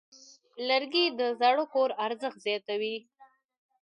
[0.67, 2.95] لرګی د زاړه کور ارزښت زیاتوي.